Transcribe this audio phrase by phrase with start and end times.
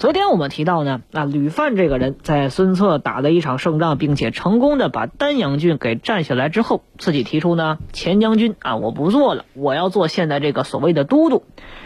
[0.00, 11.42] 昨天我们提到呢，那，吕范这个人在孙策打了一场胜仗，并且成功的把丹阳郡给占下来之后，自己提出呢，前将军啊，我不做了，我要做现在这个所谓的都督。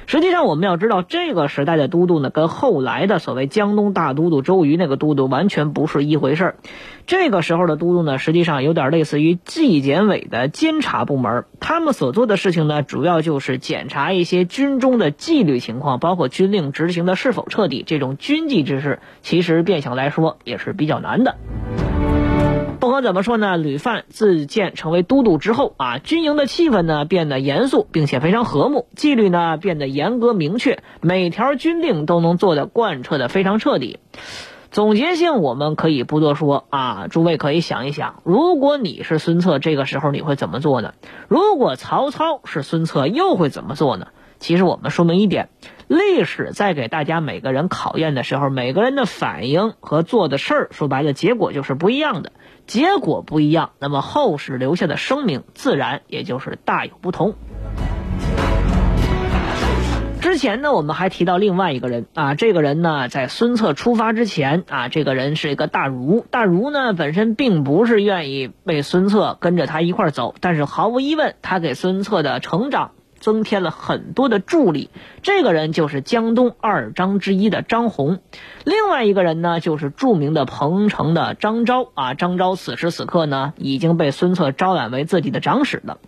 [0.07, 6.57] 实际上，我们要知道，这个时代的都督呢，跟后来的所谓江东大都督周瑜那个都督完全不是一回事儿。
[7.07, 17.85] 这个时候的都督呢，实际上有点类似于纪检委的监察部门，他们所做的事情呢，主要就是检查一些军中的纪律情况，包括军令执行的是否彻底。
[17.87, 21.37] 这种军纪之事，其实变相来说也是比较难的。
[22.81, 33.99] 不管怎么说呢，吕范自荐成为都督之后啊，军营的气氛呢变得严肃，并且非常和睦，纪律呢变得严格明确，每条军令都能做的贯彻的非常彻底。
[34.75, 40.95] 总结性我们可以不多说啊，诸位可以想一想，如果你是孙策，这个时候你会怎么做呢？
[41.29, 44.09] 如果曹操是孙策，又会怎么做呢？
[44.41, 45.49] 其实我们说明一点，
[45.87, 52.33] 历史在给大家每个人考验的时候，每个人的反应和做的事儿，说白了结果就是不一样的。
[52.67, 57.37] 结果不一样，那么后世留下的声明自然也就是大有不同。
[60.25, 66.25] 之前呢，我们还提到另外一个人啊，这个人呢，在孙策出发之前啊，这个人是一个大儒。
[66.31, 74.89] 大儒呢，本身并不是愿意被孙策跟着他一块走，但是毫无疑问，他给孙策的成长增添了很多的助力。
[75.21, 78.21] 这个人就是江东二张之一的张宏。
[78.65, 82.15] 另外一个人呢，就是著名的彭城的张昭啊。
[82.15, 85.99] 张昭此时此刻呢，已经被孙策招揽为自己的长史了。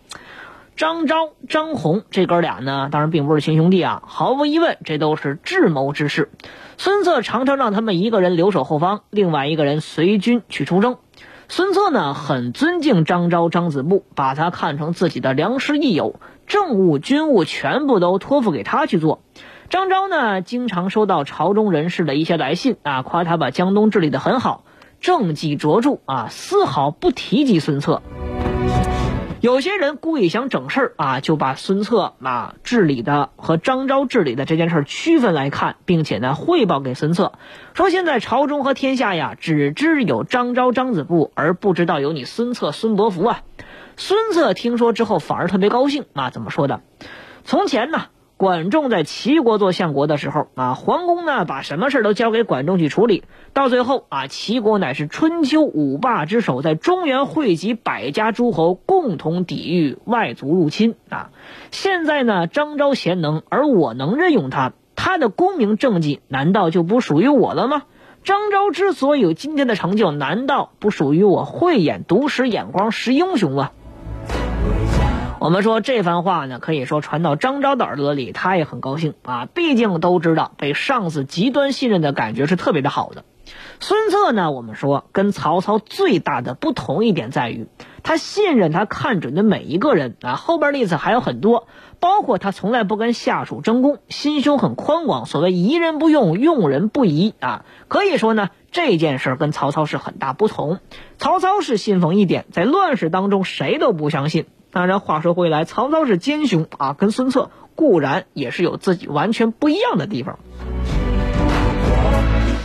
[0.76, 4.02] 张昭、张宏这哥俩呢，当然并不是亲兄弟啊。
[4.06, 6.30] 毫无疑问，这都是智谋之士。
[6.76, 10.98] 孙策常常让他们一个人留守后方，另外一个人随军去出征。
[11.48, 19.22] 孙策呢，很尊敬张昭、张子布，把他看成自己的良师益友，政务、军务全部都托付给他去做。
[19.70, 24.64] 张昭呢，经常收到朝中人士的一些来信啊，夸他把江东治理得很好，
[25.00, 28.02] 政绩卓著啊，丝毫不提及孙策。
[29.42, 37.32] 有些人故意想整事儿啊，就把孙策啊治理的和张昭治理的这件事儿区分来看，并且呢汇报给孙策，
[37.74, 43.42] 说现在朝中和天下呀，只知有张昭、张子布，而不知道有你孙策、孙伯符啊。
[43.96, 46.80] 孙策听说之后反而特别高兴啊，怎么说的？
[47.44, 48.06] 从前呢。
[48.38, 53.24] 管仲在齐国做相国的时候啊，桓公呢把什么事都交给管仲去处理，
[53.54, 61.30] 到最后啊，齐国乃是春秋五霸之首，在中原汇集百家诸侯，共同抵御外族入侵啊。
[61.70, 67.84] 现在呢，张昭贤能，而我能任用他，他的功名政绩难道就不属于我了吗？
[68.22, 73.70] 张昭之所以有今天的成就，难道不属于我慧眼独识眼光识英雄吗？
[75.46, 79.46] 我们说这番话呢，可以说传到张昭的耳朵里，他也很高兴啊。
[79.46, 83.24] 毕竟都知道被上司极端信任的感觉是特别的好的。
[83.78, 87.68] 孙策呢，我们说跟曹操最大的不同一点在于，
[88.02, 90.34] 他信任他看准的每一个人啊。
[90.34, 91.68] 后边例子还有很多，
[92.00, 95.26] 包括他从来不跟下属争功，心胸很宽广。
[95.26, 97.64] 所谓疑人不用，用人不疑啊。
[97.86, 100.80] 可以说呢，这件事跟曹操是很大不同。
[101.18, 104.46] 曹操是信奉一点，在乱世当中谁都不相信。
[104.76, 110.38] 当然，话说回来，曹操是奸雄啊，跟孙策固然也是有自己完全不一样的地方。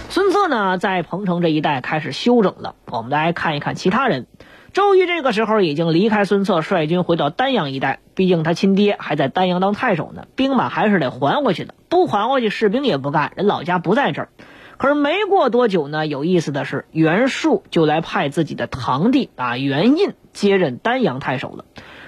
[0.09, 2.75] 孙策呢，在彭城这一带开始休整了。
[2.88, 4.27] 我们来看一看其他人。
[4.73, 7.99] 周瑜这个时候已经离开孙策，率军回到丹阳一带。
[8.13, 11.75] 毕竟他亲爹还在丹阳当太守呢，兵马还是得还回去的。
[11.88, 14.29] 不还回去，士兵也不干，人老家不在这儿。
[14.75, 21.63] 可是没过多久呢，有意思的是，袁术就来派自己的堂弟啊袁印接任丹阳太守了。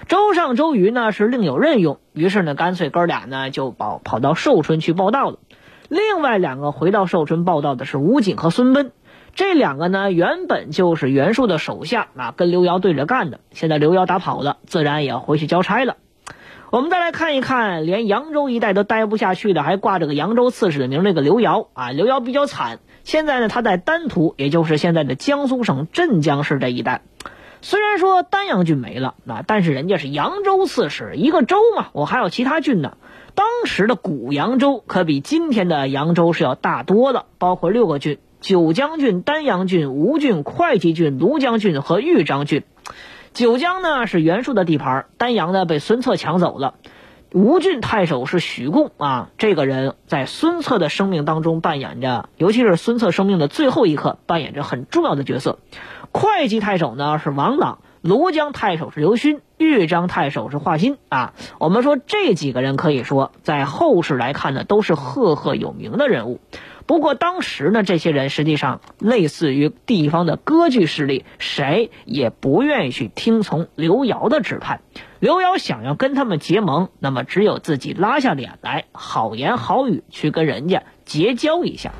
[0.08, 5.40] 周上、周瑜呢是另有任用，于是呢，干脆哥俩呢就跑跑到寿春去报道了。
[5.88, 8.92] 另外两个回到寿春报道的是吴景和孙奔，
[9.34, 13.40] 这两个呢原本就是袁术的手下啊，跟刘繇对着干的。
[13.52, 15.98] 现在刘繇打跑了，自然也要回去交差了。
[16.70, 22.80] 我们再来看一看，连扬州一带都待不下去的，还挂着个扬州刺史的名，那个刘繇啊，刘繇比较惨。
[23.04, 27.02] 现在呢，他在丹徒，也就是现在的江苏省镇江市这一带。
[27.64, 32.98] 虽然说丹阳郡没了，那但是人家是扬州刺史，一个州嘛，我还有其他郡呢。
[33.36, 42.64] 当时的古扬州可比今天的扬州是要大多了，包括六个郡，九江郡、丹阳郡、吴郡、会稽郡、庐江郡和豫章郡。
[43.34, 46.74] 九江呢是袁术的地盘，丹阳呢被孙策抢走了。
[47.32, 55.60] 吴郡太守是许贡啊，这个人在孙策的生命当中扮演着，尤其是孙策生命的最后一刻，扮演着很重要的角色。
[56.14, 61.34] 会稽太守呢是王朗，庐江太守是刘勋，豫章太守是华歆啊。
[61.60, 66.40] 我们说这几个人可以说在后世来看呢，都是赫赫有名的人物。
[66.86, 74.82] 不过当时呢，这些人实际上类似于地方的割据势力，谁也不愿意去听从刘繇的指派。
[75.20, 81.92] 刘繇想要跟他们结盟，那么只有自己拉下脸来，好言好语去跟人家结交一下。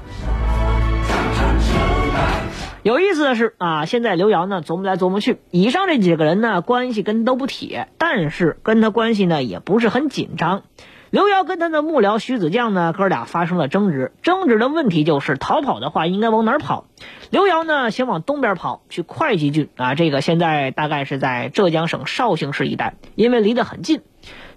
[2.84, 10.64] 有意思的是啊，现在刘繇呢琢磨来琢磨去，以上这几个人呢关系跟都不铁，但是跟他关系呢也不是很紧张。
[11.10, 14.12] 刘瑶跟他的幕僚徐子将呢，哥俩发生了争执。
[14.22, 16.88] 争执的问题就是逃跑的话应该往哪儿跑。
[17.30, 24.02] 刘瑶呢想往东边跑，去会稽郡啊，这个现在大概是在浙江省绍兴市一带，因为离得很近。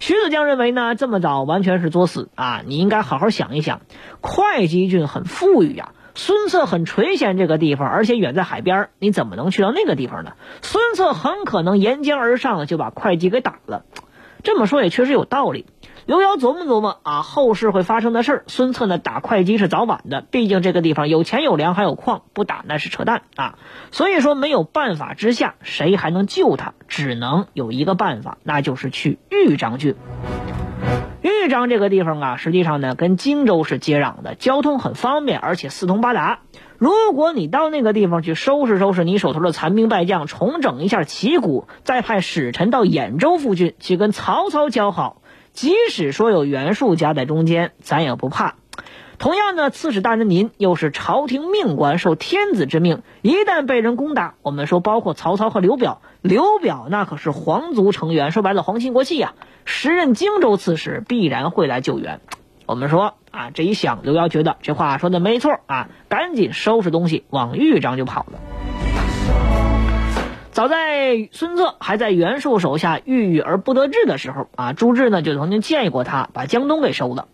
[0.01, 2.63] 徐子将认为呢，这么早完全是作死啊！
[2.67, 3.83] 你应该好好想一想，
[4.21, 10.33] 会稽郡很富裕呀，孙策很垂涎这个地方，而且远在海边，你怎么能去到那个地方呢？
[10.63, 13.85] 孙策很可能沿江而上，就把会稽给打了。
[14.43, 15.67] 这么说也确实有道理。
[16.07, 18.45] 刘繇琢磨琢磨啊，后世会发生的事儿。
[18.47, 23.59] 孙策呢打会稽是早晚的，毕竟这个地方有钱有粮还有矿，不打那是扯淡啊。
[23.91, 26.73] 所以说没有办法之下，谁还能救他？
[26.89, 29.97] 只能有一个办法，那就是去豫章郡。
[31.27, 36.39] 豫章这个地方啊，实际上呢跟荆州是接壤的，交通很方便，而且四通八达。
[36.79, 45.23] 如果你到那个地方去收拾收拾你手头的残兵败将，重整一下旗鼓，再派使臣到兖州附近去跟曹操交好。
[45.53, 48.57] 即使说有袁术夹在中间，咱也不怕。
[49.19, 59.33] 同样呢，刺史大人您又是朝廷命官，受天子之命，一旦被人攻打，我们说包括曹操和刘表，刘表那可是皇族成员，说白了皇亲国戚呀，
[59.65, 62.21] 时任荆州刺史，必然会来救援。
[62.67, 68.39] 我们说啊，这一想，刘繇觉得这话说的没错啊，赶紧收拾东西往豫章就跑了。
[70.51, 77.29] 早在孙策还在袁术手下郁郁而不得志的时候啊，朱志呢就曾经建议过他把江东给收了。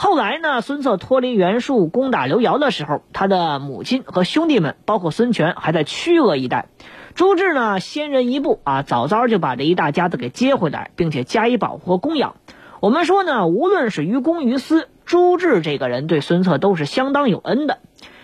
[0.00, 6.68] 后来呢，孙策脱离袁术攻打刘繇的时候，他的母亲和兄弟们，包括孙权，还在曲阿一带。
[7.16, 12.36] 朱志呢先人一步啊，早早就把这一大家子给接回来，并且加以保护和供养。
[12.78, 17.78] 我们说呢，无论是于公于私，朱志这个人对孙策都是相当有恩的。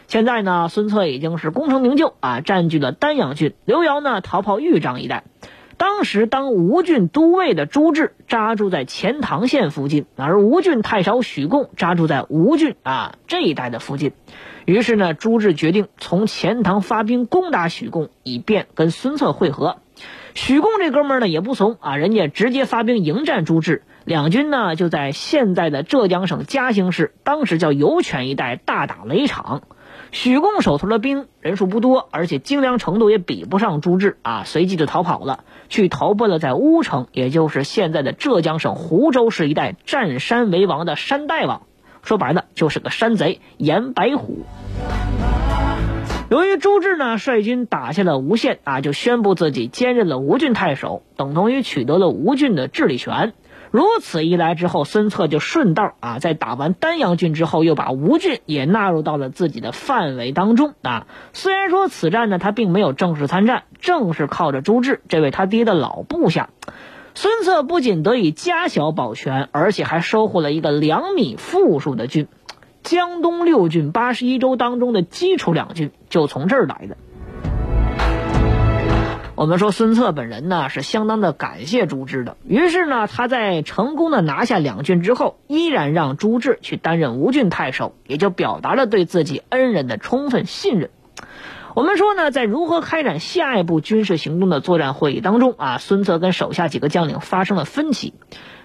[0.07, 3.53] 现在呢，孙策已经是功成名就啊，占据了丹阳郡。
[3.65, 5.25] 刘繇呢，逃跑豫章一带。
[5.77, 14.13] 当时当吴郡都尉的朱志扎住在钱塘县附近，而吴郡太守许贡扎住在吴郡啊这一带的附近。
[14.65, 19.77] 于是呢，朱志决定从钱塘发兵攻打许贡，以便跟孙策会合。
[20.35, 29.63] 许贡这哥们儿呢也不怂啊，人家直接发兵迎战朱志，两军呢就在现在的浙江省嘉兴市，当时叫油泉一带大打了一场。
[30.15, 41.63] 许贡手头的兵人数不多，而且精良程度也比不上朱志啊，随即就逃跑了，去投奔了在乌城，也就是现在的浙江省湖州市一带占山为王的山大王，
[42.05, 44.47] 说白了就是个山贼严白虎。
[46.31, 53.33] 由于朱志呢率军打下了吴县啊，就宣布自己兼任了吴郡太守，等同于取得了吴郡的治理权。
[53.75, 61.09] 如此一来之后，孙策就顺道啊，在打完丹阳郡之后，又把吴郡也纳入到了自己的范围当中啊。
[61.33, 66.51] 虽然说此战呢，他并没有正式参战，正是靠着朱志这位他爹的老部下，
[67.17, 72.29] 孙策不仅得以家小保全，而且还收获了一个粮米富庶的郡。
[72.85, 76.97] 江东六郡八十一州当中的基础两郡，就从这儿来的。
[79.45, 90.89] 我们说孙策本人呢是相当的感谢朱志的，于是呢他在成功的拿下两郡之后，依然让朱志去担任吴郡太守，也就表达了对自己恩人的充分信任。
[91.75, 98.15] 我们说呢，在如何开展下一步军事行动的作战会议当中啊，孙策跟手下几个将领发生了分歧。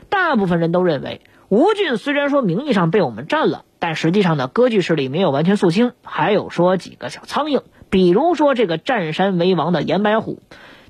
[0.08, 1.20] 大部分人都认为，
[1.50, 7.64] 吴郡虽然说名义上被我们占了，但实际上呢割据势力没有完全肃清，还有说几个小苍蝇。
[7.90, 10.40] 比如说这个占山为王的严白虎，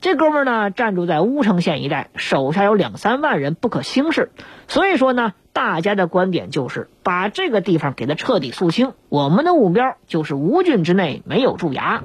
[0.01, 4.32] 这哥们儿呢站住在乌城县一带，手下有两三万人，不可轻视。
[4.68, 8.94] 所以说呢，大家的观点就是把这个地方给他彻底肃清。
[9.10, 12.03] 我们的目标就是吴郡之内没有蛀牙。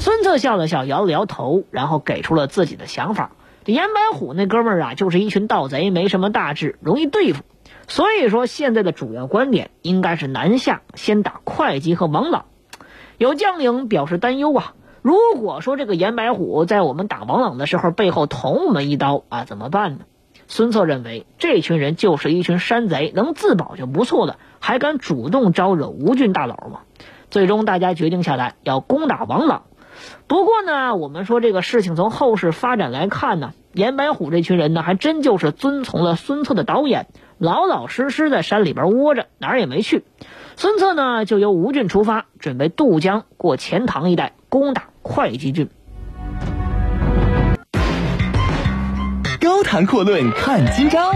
[0.00, 3.32] 孙策笑了笑，摇了摇头，然后给出了自己的想法。
[3.64, 7.42] 这严白虎那哥们儿啊，就是一群盗贼，没什么大志，容易对付。
[7.88, 12.44] 所以说，现在的主要观点应该是南下，先打会稽和王朗。
[13.18, 20.00] 有将领表示担忧啊，如果说这个严白虎在我们打王朗的时候背后捅我们一刀啊，怎么办呢？
[20.48, 26.80] 孙策认为这群人就是一群山贼，能自保就不错了，还敢主动招惹吴郡大佬吗？
[27.30, 29.62] 最终大家决定下来要攻打王朗。
[30.28, 37.06] 不过呢，我们说这个事情从后世发展来看呢，严白虎这群人呢，还真就是遵从了孙策的导演，
[37.38, 40.04] 老老实实在山里边窝着，哪儿也没去。
[40.58, 45.68] 孙策呢，就由吴郡出发，准备渡江过钱塘一带，攻打会稽郡。
[49.38, 51.12] 高谈阔论看今朝，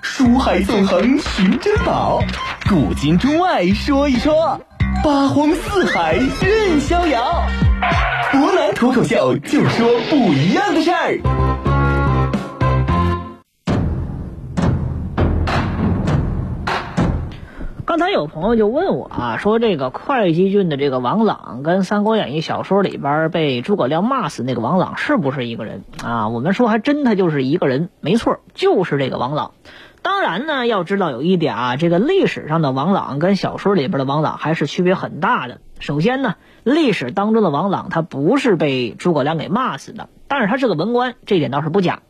[0.00, 2.22] 书海纵横寻珍宝，
[2.68, 4.60] 古今中外说一说，
[5.02, 7.42] 八荒四海任逍遥。
[8.30, 11.53] 湖南脱口秀，就说不一样的事儿。
[17.94, 26.26] 刚才有朋友就问我啊，说这个会稽郡的这个王朗，跟《三国演义》小说里边被诸葛亮骂死那个王朗是不是一个人啊？
[26.26, 29.52] 我们说还真他就是一个人，没错，就是这个王朗。
[30.02, 35.60] 当然呢，要知道有一点啊，这个历史上的王朗跟小说里边的王朗还是区别很大的。
[35.78, 36.34] 首先呢，
[36.64, 42.00] 历史当中的王朗他不是被诸葛亮给骂死的，但是他是个文官，这点倒是不假。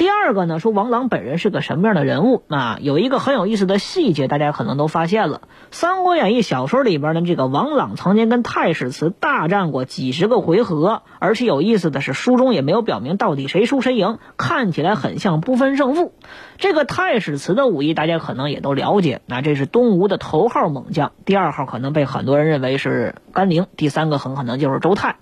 [0.00, 2.78] 第二个呢，说王朗本人是个什么样的人物啊？
[2.80, 16.14] 有一个很有意思的细节，大家可能都发现了，《三国演义》小说里边的这个王朗曾经跟太史慈大战过几十个回合，而且有意思的是，书中也没有表明到底谁输谁赢，看起来很像不分胜负。
[16.56, 25.16] 这个太史慈的武艺，大家可能也都了解，那这是东吴的头号猛将，第二号可能被很多人认为是甘宁，第三个很可能就是周泰。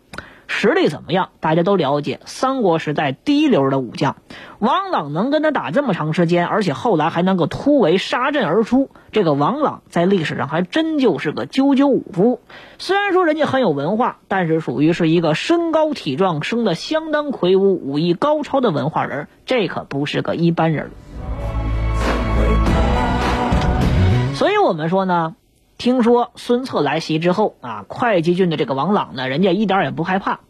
[0.51, 1.29] 实力怎么样？
[1.41, 4.17] 大家都了解，三国时代第一流的武将，
[4.59, 12.41] 王朗能跟他打这么长时间，而且后来还能够突围杀阵而出，这个王朗在历史上还真就是个赳赳武夫。
[12.79, 20.91] 虽然说人家很有文化，但是属于是一个身高体壮、生得相当魁梧、武艺高超的文化人，这可不是个一般人。
[24.35, 25.37] 所以我们说呢。
[25.79, 30.41] 听说孙策来袭之后啊，会稽郡的这个王朗呢，人家一点也不害怕。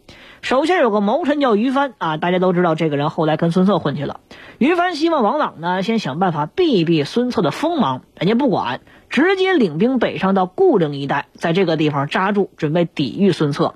[0.41, 4.21] 手下有个谋臣叫于帆啊，大家都知道这个人后来跟孙策混去了。
[4.57, 13.75] 于帆希望王朗呢，先想办法避一避孙策的锋芒，人家不管，直接领兵北上到固陵一带，在这个地方扎住，准备抵御孙策。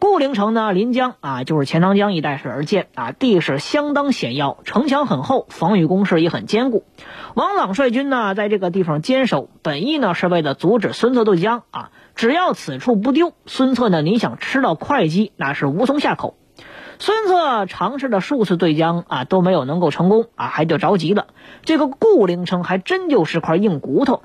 [0.00, 6.84] 固陵城呢，临江啊，就是钱塘江一带是而建啊，地势相当险要，城墙很厚，防御工事也很坚固。
[7.34, 11.90] 王朗率军呢，在这个地方坚守，本意呢是为了阻止孙策渡江啊。
[12.14, 16.36] 只要此处不丢，孙策呢，你想吃到会稽，那是无从下口。
[17.00, 21.26] 孙策尝试了数次对江啊，都没有能够成功啊，还就着急了。
[21.64, 24.22] 这个固陵城还真就是块硬骨头。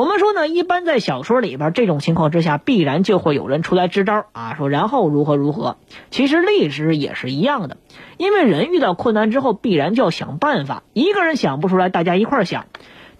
[0.00, 5.76] 我们说呢，一般在小说里边，这种情况之下，必然就会有人出来支招啊，说然后如何如何。
[6.10, 7.76] 其实历史也是一样的，
[8.16, 10.84] 因为人遇到困难之后，必然就要想办法。
[10.94, 12.64] 一个人想不出来，大家一块想。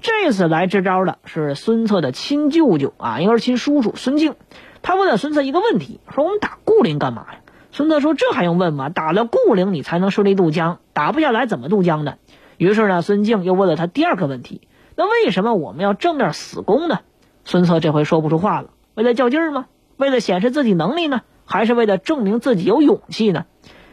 [0.00, 4.34] 这次来支招的是孙策的亲舅舅啊，应该是亲叔叔孙敬。
[4.80, 7.40] 他问了孙策一个问题，说我们打固陵干嘛呀？
[7.72, 8.88] 孙策说这还用问吗？
[8.88, 10.78] 打了固陵，你才能顺利渡江。
[10.94, 12.14] 打不下来，怎么渡江呢？
[12.56, 14.62] 于是呢，孙敬又问了他第二个问题。
[15.00, 17.00] 那为什么我们要正面死攻呢？
[17.46, 18.68] 孙策这回说不出话了。
[18.92, 19.64] 为了较劲儿吗？
[19.96, 21.22] 为了显示自己能力呢？
[21.46, 23.46] 还是为了证明自己有勇气呢？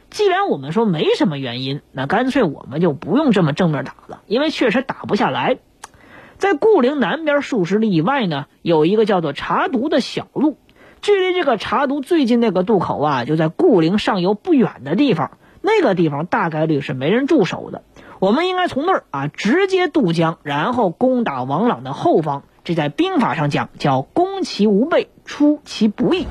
[0.10, 5.60] 既然我们说没什么原因，那干脆我们就不用这么正面打了，因为确实打不下来。
[6.40, 10.58] 在固陵南边数十里以外呢，有一个叫做茶渎的小路，
[11.02, 15.38] 距离这个茶渎最近那个渡口啊，就在固陵上游不远的地方。
[15.62, 17.84] 那个地方大概率是没人驻守的。
[18.20, 22.44] 我们应该从那儿啊直接渡江，然后攻打王朗的后方。
[22.64, 26.28] 这在兵法上讲叫攻其无备，出其不意。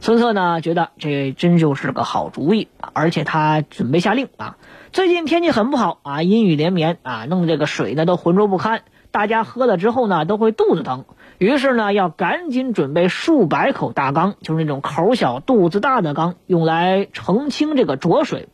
[0.00, 4.56] 孙策呢觉得这真就是个好主意，而且他准备下令啊。
[4.92, 11.04] 最近天气很不好啊，阴雨连绵啊，弄这个水呢都浑浊不堪，大家喝了之后呢都会肚子疼。
[11.36, 18.48] 于是呢要赶紧准备数百口大缸，就是那种口小肚子大的缸，用来澄清这个浊水。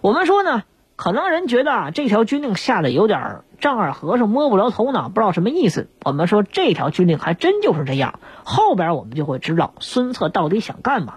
[0.00, 0.64] 我们说呢。
[1.00, 5.88] 可能人觉得啊，这条军令下的有点丈二和尚摸不着头脑，不知道什么意思。
[6.04, 11.14] 我们说这条军令还真就是这样，后边我们就会知道孙策到底想干嘛。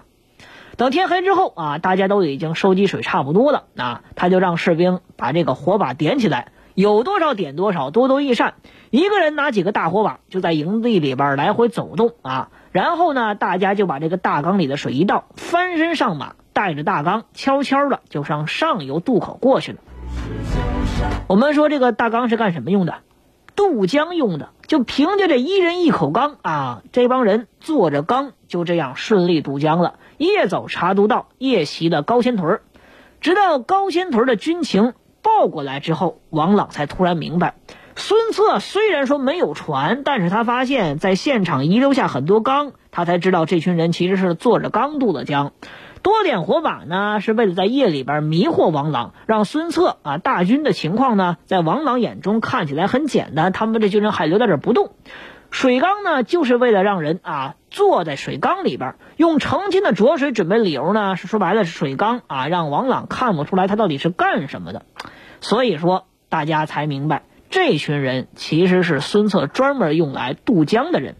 [0.78, 8.54] 等天黑之后啊，大家都已经收集水差不多了，那他就让士兵把这个火把点起来，有多少点多少，多多益善。
[8.88, 12.48] 一个人拿几个大火把，就在营地里边来回走动啊。
[12.72, 16.36] 然后呢，大家就把这个大缸里的水一倒，翻身上马。
[16.54, 19.78] 带着大缸，悄悄的就上上游渡口过去了。
[21.26, 22.94] 我们说这个大缸是干什么用的？
[23.56, 29.94] 渡江用的，就凭借这一人一口缸啊，这帮人坐着缸就这样顺利渡江了。
[30.16, 32.60] 夜走茶都道，夜袭的高仙屯
[33.20, 37.54] 直到高仙屯的军情报过来之后，王朗才突然明白，
[37.96, 45.52] 孙策虽然说没有船，但是他发现在现场遗留下很多缸，他才知道这群人其实是坐着缸渡的江。
[46.04, 54.92] 多点火把呢，是为了在夜里边迷惑王朗，让孙策啊大军的情况呢，在王朗眼中看起来很简单，他们这群人还留在这不动。
[55.50, 64.82] 水缸呢，就是为了让人啊坐在水缸里边，用成斤的浊水准备理由呢，是说白了是水缸啊，让王朗看不出来他到底是干什么的。
[65.40, 71.16] 所以说，大家才明白，这群人其实是孙策专门用来渡江的人。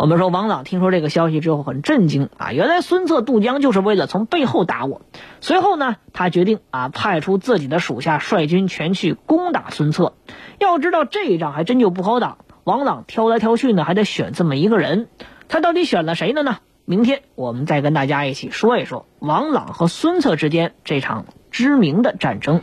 [0.00, 5.02] 我们说王朗听说这个消息之后很震惊啊，原来孙策渡江就是为了从背后打我。
[5.42, 10.14] 随后呢，他决定啊派出自己的属下率军前去攻打孙策。
[10.58, 15.08] 要知道这一仗还真就不好打，王朗挑来挑去呢，还得选这么一个人，
[15.48, 16.56] 他到底选了谁呢呢？
[16.86, 22.62] 明天我们再跟大家一起说一说王朗和孙策之间这场知名的战争。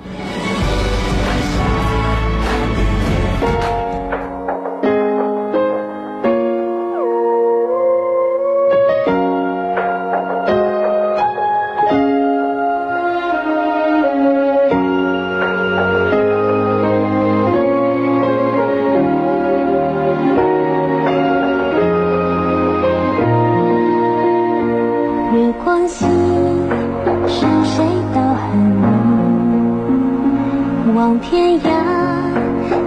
[31.20, 31.70] 天涯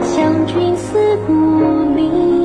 [0.03, 2.40] 相君，思故里。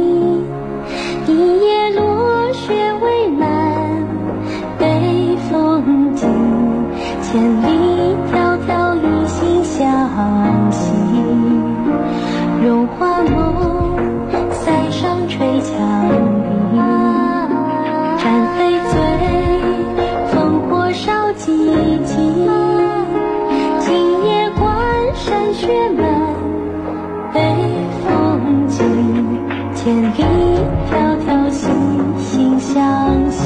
[32.73, 33.44] 相信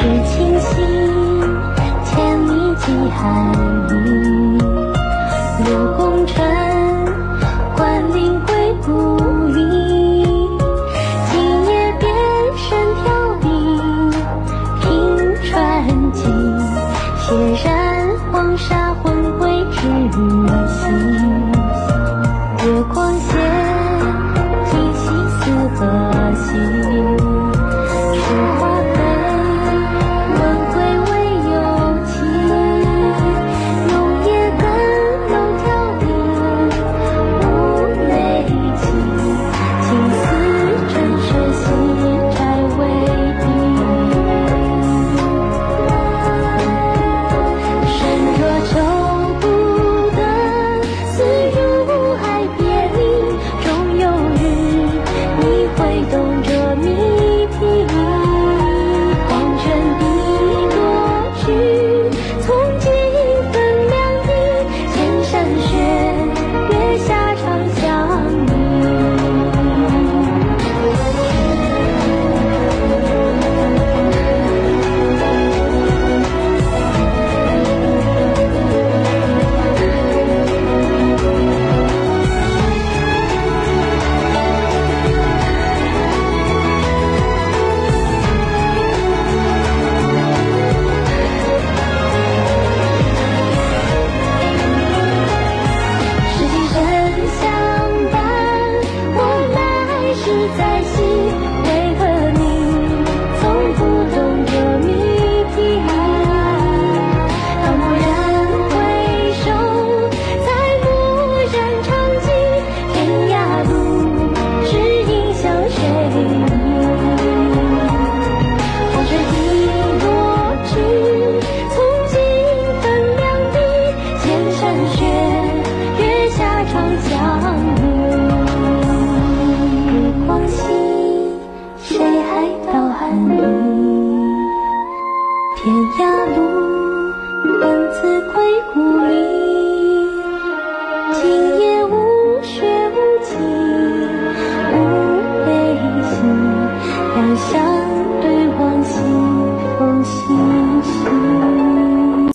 [0.00, 0.78] 是清心，
[2.06, 3.69] 千里寄寒。